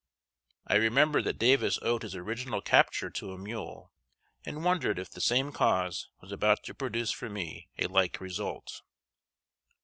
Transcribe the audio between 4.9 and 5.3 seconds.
if the